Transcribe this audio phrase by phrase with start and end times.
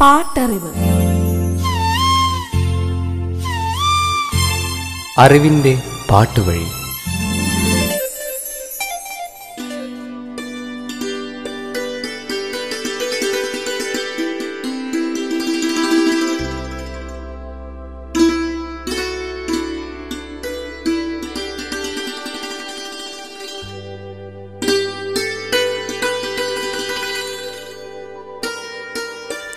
[0.00, 0.72] പാട്ടറിവ്.
[5.18, 6.87] അറിവിന്റെ പാട്ടുവഴി.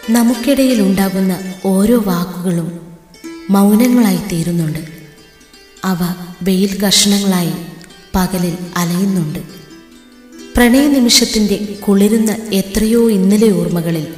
[0.09, 2.97] നമുക്കിടയിൽ ഉണ്ടാകുന്ന ഓരോ വാക്കുകളും
[3.49, 4.79] മൗനങ്ങളായി തീരുന്നുണ്ട്.
[5.85, 5.97] അവ
[6.41, 7.51] വെയിൽ കഷ്ണങ്ങളായി
[8.15, 9.39] പകലിൽ അലയുന്നുണ്ട്.
[9.39, 14.13] പ്രണയ പ്രണയനിമിഷത്തിന്റെ കുളിരുന്ന എത്രയോ ഇന്നലെ ഓർമ്മകളിൽ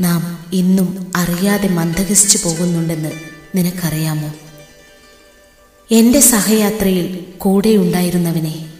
[0.00, 3.10] നാം ഇന്നും അറിയാതെ മന്ദഹസിച്ചു പോകുന്നുണ്ടെന്ന്
[3.54, 4.34] നിനക്കറിയാമോ?
[5.90, 8.72] എന്റെ സഹയാത്രയിൽ കൂടെയുണ്ടായിരുന്നവനെ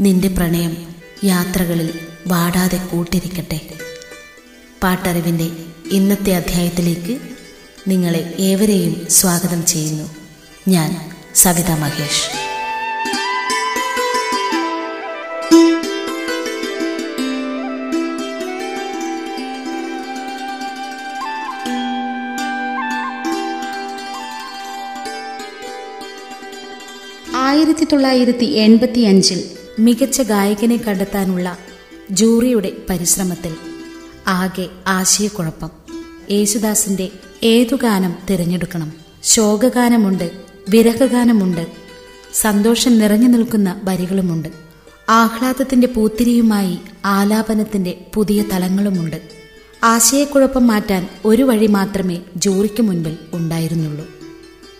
[0.00, 0.76] നിന്റെ പ്രണയം
[1.24, 1.90] യാത്രകളിൽ
[2.26, 3.83] വാടാതെ കൂട്ടിരിക്കട്ടെ.
[4.84, 5.50] പാട്ടറിവിന്റെ
[5.90, 7.18] ഇന്നത്തെ അധ്യായത്തിലേക്ക്
[7.88, 10.08] നിങ്ങളെ ഏവരെയും സ്വാഗതം ചെയ്യുന്നു.
[10.68, 12.54] ഞാൻ സവിത മഹേഷ്.
[27.36, 31.58] ആയിരത്തി തൊള്ളായിരത്തി എൺപത്തി അഞ്ചിൽ മികച്ച ഗായകനെ കണ്ടെത്താനുള്ള
[32.10, 33.73] ജൂറിയുടെ പരിശ്രമത്തിൽ
[34.26, 35.70] ആകെ ആശയക്കുഴപ്പം.
[36.30, 37.08] യേശുദാസിന്റെ
[37.42, 38.92] ഏതു ഗാനം തിരഞ്ഞെടുക്കണം.
[39.22, 40.30] ശോകഗാനമുണ്ട്
[40.68, 41.66] വിരഹഗാനമുണ്ട്
[42.34, 44.48] സന്തോഷം നിറഞ്ഞു നിൽക്കുന്ന വരികളുമുണ്ട്.
[45.08, 49.22] ആഹ്ലാദത്തിന്റെ പൂത്തിരിയുമായി ആലാപനത്തിന്റെ പുതിയ തലങ്ങളുമുണ്ട്.
[49.84, 54.06] ആശയക്കുഴപ്പം മാറ്റാൻ ഒരു വഴി മാത്രമേ ജൂറിക്ക് മുൻപിൽ ഉണ്ടായിരുന്നുള്ളൂ.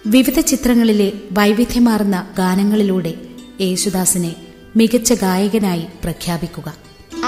[0.06, 3.14] വിവിധ ചിത്രങ്ങളിലെ വൈവിധ്യമാർന്ന ഗാനങ്ങളിലൂടെ
[3.60, 4.36] യേശുദാസിനെ
[4.76, 6.83] മികച്ച ഗായകനായി പ്രഖ്യാപിക്കുക.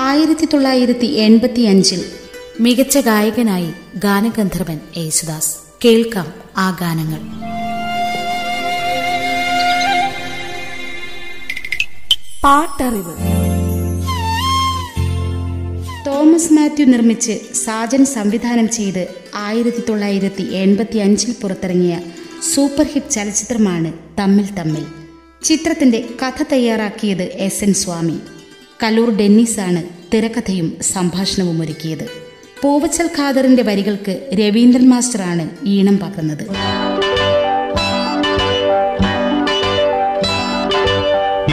[0.07, 2.05] ആയിരത്തി തൊള്ളായിരത്തി എൺപത്തി അഞ്ചിൽ
[2.61, 5.57] മികച്ച ഗായകനായി ഗാനഗന്ധർവൻ യേശുദാസ്.
[5.85, 7.19] കേൾക്കാം ആ ഗാനങ്ങൾ.
[12.45, 13.13] പാട്ടറിവ്.
[16.07, 22.01] തോമസ് മാത്യു നിർമ്മിച്ച് സാജൻ സംവിധാനം ചെയ്ത് ആയിരത്തി തൊള്ളായിരത്തി എൺപത്തി അഞ്ചിൽ പുറത്തിറങ്ങിയ
[22.55, 24.87] സൂപ്പർ ഹിറ്റ് ചലച്ചിത്രമാണ് തമ്മിൽ തമ്മിൽ.
[25.45, 28.19] ചിത്രത്തിന്റെ കഥ തയ്യാറാക്കിയത് എസ് എൻ സ്വാമി.
[28.83, 32.07] കലൂർ ഡെന്നീസാണ് തിരക്കഥയും സംഭാഷണവും ഒരുക്കിയത്.
[32.63, 36.45] പോവച്ചൽ ഖാദറിന്റെ വരികൾക്ക് രവീന്ദ്രൻ മാസ്റ്ററാണ് ഈണം പകർന്നത്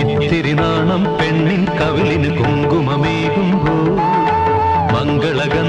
[0.02, 3.74] ഇത്തിരി നാണം പെണ്ണിൻ കവിളിന് കുങ്കുമമേകുമ്പോ
[4.94, 5.63] മംഗളഗന്ധം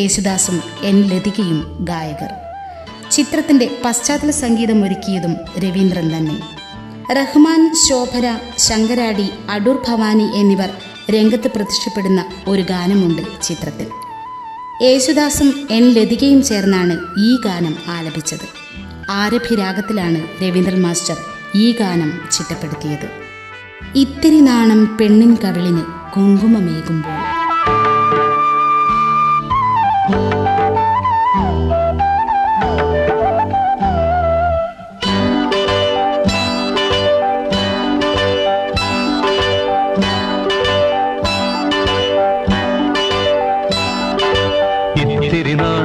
[0.00, 2.30] യേശുദാസും എൻ ലതികയും ഗായകർ.
[3.10, 6.36] ചിത്രത്തിന്റെ പശ്ചാത്തല സംഗീതം ഒരുക്കിയതും രവീന്ദ്രൻ തന്നെ.
[7.12, 10.70] റഹ്മാൻ ശോഭര ശങ്കരാടി അടൂർ ഭവാനി എന്നിവർ
[11.10, 13.86] രംഗത്ത് പ്രത്യക്ഷപ്പെടുന്ന ഒരു ഗാനമുണ്ട് ചിത്രത്തിൽ.
[14.82, 18.46] യേശുദാസും എൻ ലതികയും ചേർന്നാണ് ഈ ഗാനം ആലപിച്ചത്.
[19.10, 21.16] ആരഭിരാഗത്തിലാണ് രവീന്ദ്രൻ മാസ്റ്റർ
[21.54, 23.08] ഈ ഗാനം ചിട്ടപ്പെടുത്തിയത്.
[23.94, 25.82] ഇത്തിരി നാണം പെണ്ണിൻ കവിളിന്
[26.16, 27.29] കുങ്കുമമേകുമ്പോൾ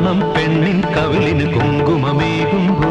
[0.06, 2.90] നാണം പെണ്ണിൻ കവിളിന് കുങ്കുമമേകുമ്പോ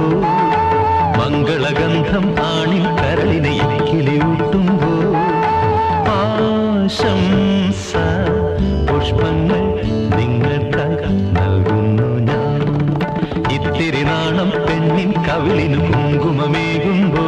[1.18, 4.90] മംഗളഗന്ധം ആണിൻ കരളിനെ ഇക്കിളിയൂട്ടുമ്പോ
[6.16, 7.92] ആശംസ
[8.88, 9.62] പുഷ്പങ്ങൾ
[10.18, 10.86] നിങ്ങൾക്ക്
[11.36, 12.58] നൽകുന്നു ഞാൻ.
[13.56, 17.26] ഇത്തിരി നാണം പെണ്ണിൻ കവിളിന് കുങ്കുമമേകുമ്പോ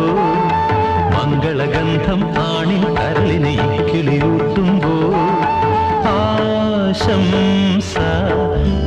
[1.17, 4.95] മംഗളഗന്ധം ആണിൻ കരളിനെ ഇക്കിളിയൂട്ടുമ്പോ
[6.99, 7.95] ആശംസ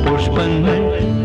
[0.04, 1.19] പുഷ്പങ്ങൾ നിങ്ങൾക്കായി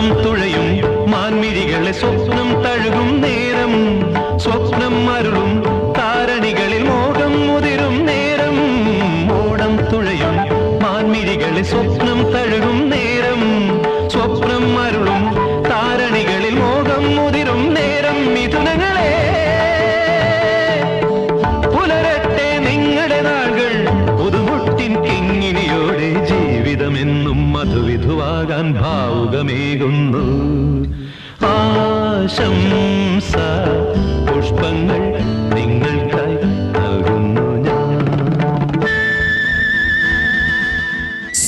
[0.00, 0.79] துழையும்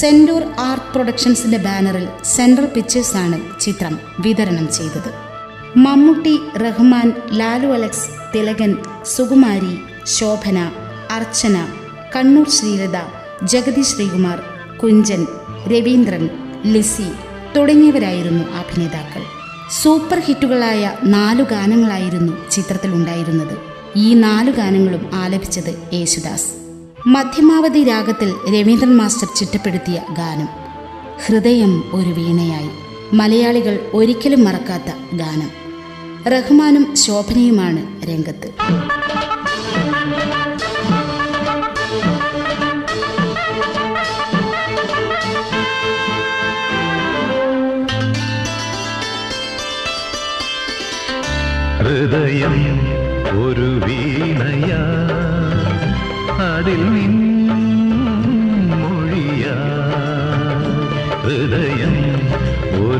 [0.03, 5.11] സെന്റൂർ ആർട്ട് പ്രൊഡക്ഷൻസിന്റെ ബാനറിൽ സെൻട്രൽ പിക്ചേഴ്സ് ആണ് ചിത്രം വിതരണം ചെയ്തത്.
[5.77, 10.71] മമ്മൂട്ടി റഹ്മാൻ ലാലു അലക്സ് തിലകൻ സുകുമാരി ശോഭന
[11.11, 11.69] അർച്ചന
[12.17, 12.99] കണ്ണൂർ ശ്രീലത
[13.45, 14.43] ജഗതി ശ്രീകുമാർ
[14.77, 15.27] കുഞ്ചൻ
[15.67, 16.31] രവീന്ദ്രൻ
[16.65, 17.09] ലിസി
[17.57, 19.23] തുടങ്ങിയവരായിരുന്നു അഭിനേതാക്കൾ.
[19.83, 23.57] സൂപ്പർ ഹിറ്റുകളായ നാലു ഗാനങ്ങളായിരുന്നു ചിത്രത്തിലുണ്ടായിരുന്നത്.
[23.97, 26.62] ഈ നാലു ഗാനങ്ങളും ആലപിച്ചത് യേശുദാസ്.
[27.07, 30.49] മധ്യമാവധി രാഗത്തിൽ രവീന്ദ്രൻ മാസ്റ്റർ ചിട്ടപ്പെടുത്തിയ ഗാനം.
[31.27, 32.71] ഹൃദയം ഒരു വീണയായി.
[33.13, 35.51] മലയാളികൾ ഒരിക്കലും മറക്കാത്ത ഗാനം.
[36.31, 38.53] റഹ്മാനും ശോഭനയുമാണ് രംഗത്ത്.
[51.83, 52.92] ഹൃദയം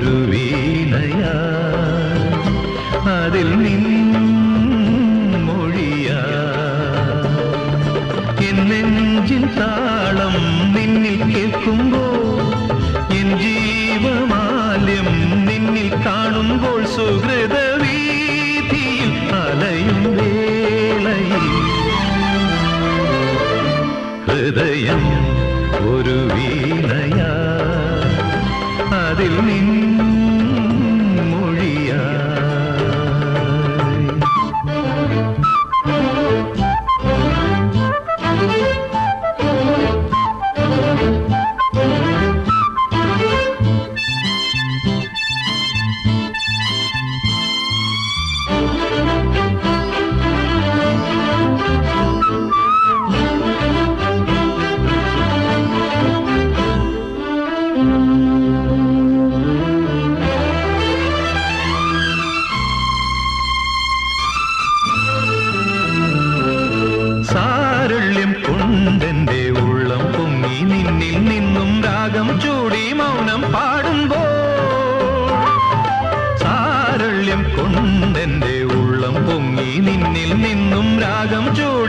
[0.03, 1.33] ഒരു വീണയാ
[3.15, 3.49] അതിൽ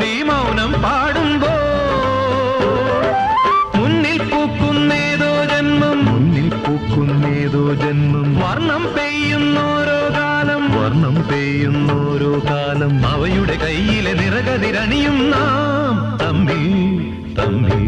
[0.04, 1.48] രാഗം മൗനം പാടുമ്പോ
[3.80, 6.06] മുന്നിൽ പൂക്കുന്നേതോ ജന്മം.
[6.06, 8.40] മുന്നിൽ പൂക്കുന്നേതോ ജന്മം.
[8.40, 10.82] വർണം പെയ്യുന്നോരോ കാലം.
[10.82, 13.08] വർണം പെയ്യുന്നോരോ കാലം.
[13.08, 16.18] അവയുടെ കയ്യിലെ നിറകതിരണിയും നാം.
[16.22, 16.68] തമ്മിൽ
[17.36, 17.84] തമ്മിൽ.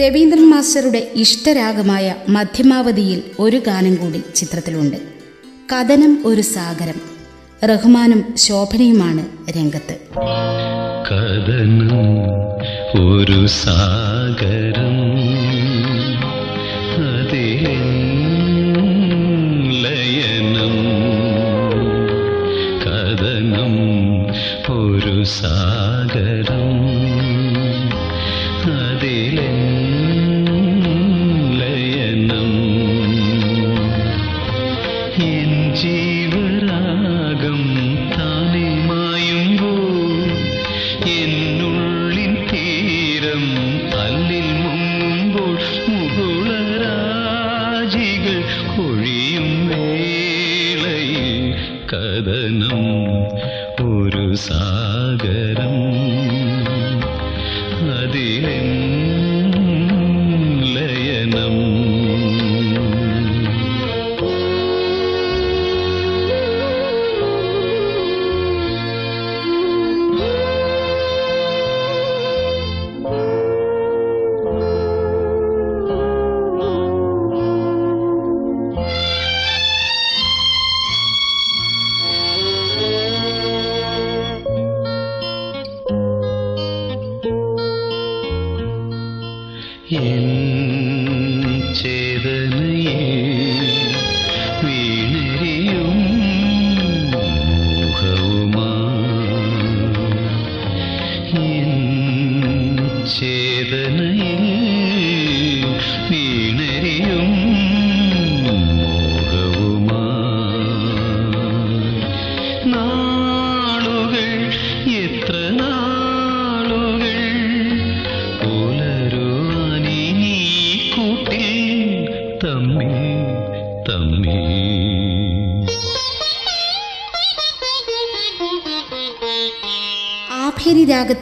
[0.00, 4.96] രവീന്ദ്രൻ മാസ്റ്ററുടെ ഇഷ്ടരാഗമായ മധ്യമാവധിയിൽ ഒരു ഗാനം കൂടി ചിത്രത്തിലുണ്ട്.
[5.72, 7.12] കഥനം ഒരു സാഗരം.
[7.64, 9.98] റഹ്മാനും ശോഭനയുമാണ് രംഗത്ത്.
[11.12, 11.88] കഥനം
[13.00, 14.96] ഒരു സാഗരം.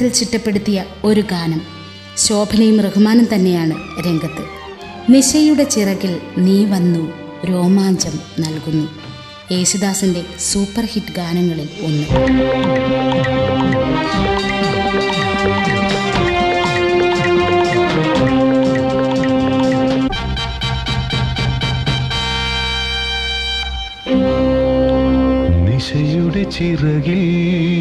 [0.00, 1.60] രാഗത്തിൽ ചിട്ടപ്പെടുത്തിയ ഒരു ഗാനം.
[2.16, 3.74] ശോഭനയും റഹ്മാനും തന്നെയാണ്
[4.06, 4.44] രംഗത്ത്.
[5.12, 7.12] നിശയുടെ ചിറകിൽ നീ വന്നു
[7.44, 8.88] രോമാഞ്ചം നൽകുന്നു.
[9.52, 12.06] യേശുദാസിന്റെ സൂപ്പർ ഹിറ്റ് ഗാനങ്ങളിൽ ഒന്ന്.
[26.50, 27.79] ചിറകിൽ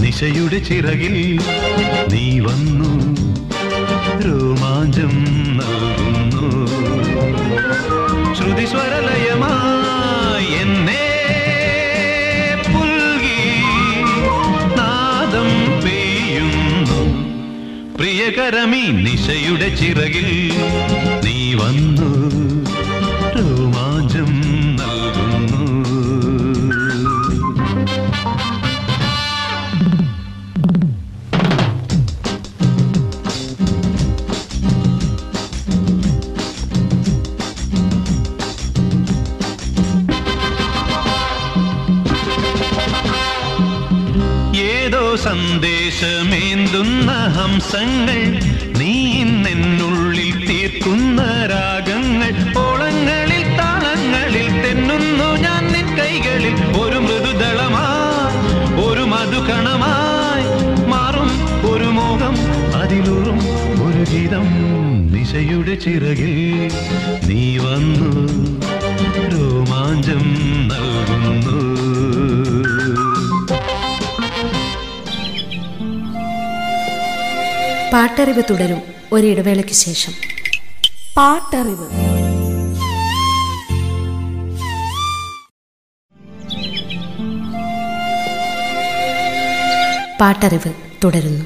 [0.00, 1.40] നിശയുടെ ചിറകിൽ
[2.12, 2.90] നീ വന്നു
[4.24, 5.14] രോമാഞ്ചം
[5.58, 6.48] നൽകുന്നു.
[8.34, 11.06] ശ്രുതിസ്വരലയമായി എന്നെ
[12.72, 13.40] പുൽകി
[14.76, 15.50] നാദം
[15.84, 17.00] പെയ്യുന്നു.
[17.98, 20.30] പ്രിയകരമീ നിശയുടെ ചിറകിൽ
[21.24, 22.10] നീ വന്നു
[47.36, 48.51] हम संग
[77.92, 78.82] പാട്ടറിവ് തുടരും
[79.12, 80.12] ഒരിടവേളയ്ക്ക് ശേഷം.
[81.16, 81.86] പാട്ടറിവ്.
[90.20, 90.72] പാട്ടറിവ്
[91.04, 91.44] തുടരുന്നു.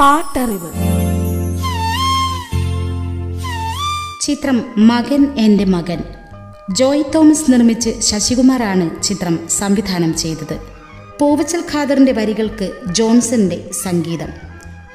[0.00, 0.70] പാട്ടറിവ്.
[4.20, 6.02] ചിത്രം മകൻ എന്റെ മകൻ.
[6.70, 10.60] ജോയ് തോമസ് നിർമ്മിച്ച് ശശികുമാറാണ് ചിത്രം സംവിധാനം ചെയ്തത്.
[11.20, 14.45] പൂവച്ചൽ ഖാദറിന്റെ വരികൾക്ക് ജോൺസന്റെ സംഗീതം.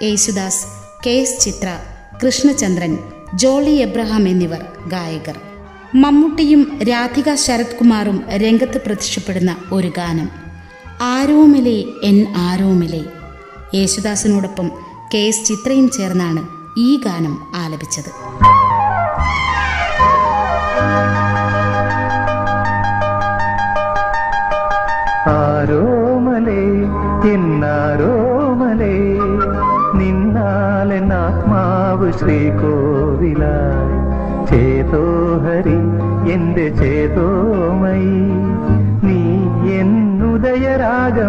[0.03, 0.65] Yesudas
[1.05, 1.77] K S Chithra
[2.25, 2.97] Krishnachandran
[3.35, 5.37] Jolly Abraham എന്നിവർ ഗായകർ.
[5.95, 10.29] മമ്മൂട്ടിയും രാധിക ശരത് കുമാറും രംഗത്ത് പ്രത്യക്ഷപ്പെടുന്ന ഒരു ഗാനം
[11.01, 13.03] ആരോമിലെ എൻ ആരോമിലെ.
[13.77, 14.71] യേശുദാസിനോടൊപ്പം
[15.13, 16.43] കെ എസ് ചിത്രയും ചേർന്നാണ്
[16.79, 18.11] ഈ ഗാനം ആലപിച്ചത്.
[25.29, 26.63] ആരോമലേ
[27.33, 28.40] എന്നാരോമലേ
[32.00, 33.98] നിന്നാലെന്നാത്മാവ് ശ്രീകോവിലായി
[34.50, 35.78] ചേതോഹരി
[36.32, 38.16] എന്റെ ചേതോമയി
[39.02, 39.20] നീ
[39.80, 41.26] എന്നുദയരാഗമായി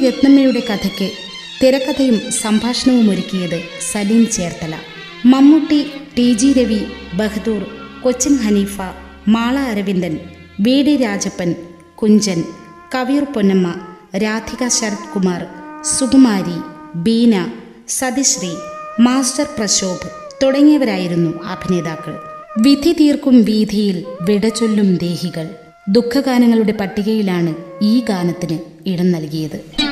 [0.00, 1.10] രത്നമ്മയുടെ കഥയ്ക്ക്
[1.62, 3.62] തിരക്കഥയും സംഭാഷണവും ഒരുക്കിയത്
[3.92, 4.74] Saleem Cherthala.
[5.26, 5.86] Mammootty
[6.18, 6.80] T G Ravi
[7.14, 7.66] Bahadur
[8.04, 8.80] Cochin Haneefa
[9.28, 10.18] Mala Aravindan
[10.60, 11.54] V D Rajappan
[11.94, 12.44] Kunchan
[12.94, 13.74] Kaviyoor Ponnamma
[14.16, 15.46] Radhika Sarath Kumar
[15.84, 16.58] Sukumari
[16.96, 17.46] Beena
[17.88, 18.52] Sathisree
[19.00, 20.10] master Prashobh
[20.42, 22.14] തുടങ്ങിയവരായിരുന്നു അഭിനേതാക്കൾ.
[22.58, 25.48] വിധി തീർക്കും വീതിയിൽ വിടചൊല്ലും ദേഹികൾ.
[25.88, 29.85] ദുഃഖഗാനങ്ങളുടെ പട്ടികയിലാണ് ഈ ഗാനത്തിന് ഇടം നൽകിയത്.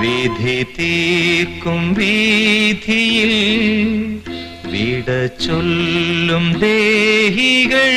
[0.00, 3.32] വിധി തീർക്കും വീതിയിൽ
[4.72, 5.08] വിട
[5.44, 7.92] ചൊല്ലും ദേഹികൾ.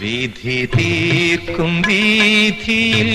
[0.00, 3.10] വിധി തീർക്കും വീതിയിൽ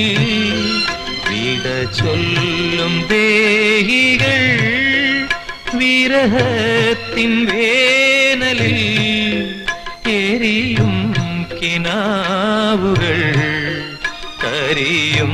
[1.29, 1.65] വിട
[1.97, 4.41] ചൊല്ലും ദേഹികൾ.
[5.77, 8.02] വിരഹത്തിൻ വേനലിൽ
[12.73, 13.17] കിനാവുകൾ
[14.43, 15.33] കരിയും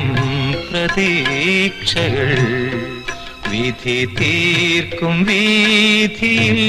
[0.70, 2.32] പ്രതീക്ഷകൾ
[3.50, 6.60] വിധി തീർക്കും വീതിയിൽ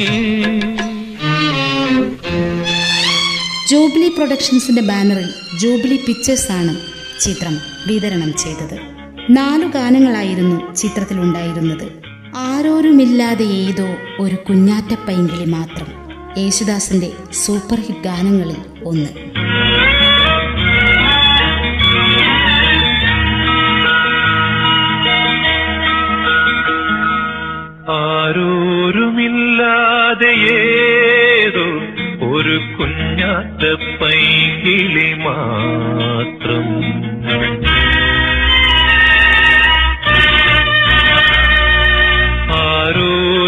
[3.71, 6.75] ജൂബിലി പ്രൊഡക്ഷൻസിന്റെ ബാനറിൽ ജൂബിലി പിക്ചേഴ്സ് ആണ്
[7.21, 8.76] ചിത്രം വിതരണം ചെയ്തത്.
[9.30, 11.86] നാലു ഗാനങ്ങളായിരുന്നു ചിത്രത്തിലുണ്ടായിരുന്നത്.
[12.36, 13.88] ആരോരുമില്ലാതെ ഏതോ
[14.21, 15.90] ഒരു കുഞ്ഞാറ്റപ്പൈങ്കിളി മാത്രം
[16.38, 19.39] യേശുദാസിന്റെ സൂപ്പർ ഹിറ്റ് ഗാനങ്ങളിൽ ഒന്ന്.
[28.93, 31.66] ആരോരുമില്ലാതെ ഏതോ
[32.30, 33.62] ഒരു കുഞ്ഞാറ്റ
[34.00, 36.66] പൈകിളി മാത്രം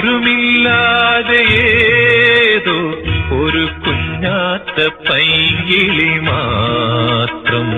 [0.04, 2.76] ആരോരുമില്ലാതെ ഏതോ
[3.38, 7.68] ഒരു കുഞ്ഞാറ്റ പൈകിളി മാത്രം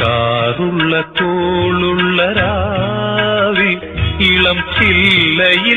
[0.00, 3.72] കാറുള്ള തോളുള്ള രാവി
[4.28, 5.71] ഇളം ചില്ലയിൽ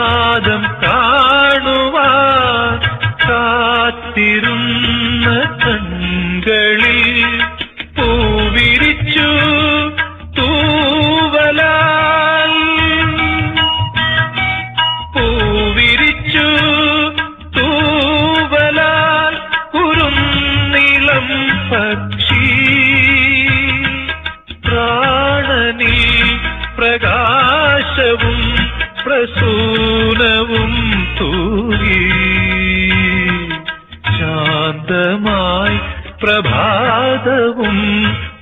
[0.00, 0.94] பாதம் கா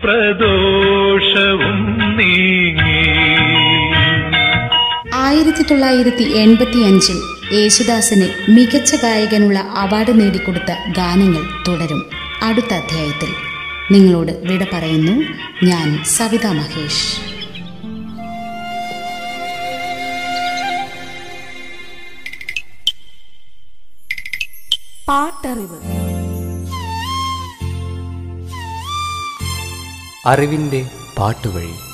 [0.02, 3.28] പ്രദോഷവും നീങ്ങി.
[5.14, 12.10] ആയിരത്തി തൊള്ളായിരത്തി എൺപത്തി അഞ്ചിൽ യേശുദാസിന് മികച്ച ഗായകനുള്ള അവാർഡ് നേടിക്കൊടുത്ത ഗാനങ്ങൾ തുടരും.
[12.42, 13.28] അടുത്ത അധ്യായത്തിൽ
[13.90, 15.12] നിങ്ങളോട് വിട പറയുന്നു.
[15.64, 17.28] ഞാൻ സവിത മഹേഷ്.
[25.08, 26.07] പാട്ടറിവ്.
[30.26, 31.87] അറിവിന്റെ പാട്ടുവഴി.